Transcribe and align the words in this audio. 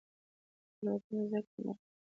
تیروتنه 0.75 1.19
د 1.21 1.23
زده 1.29 1.39
کړې 1.47 1.61
برخه 1.65 1.73
ده؟ 1.73 1.73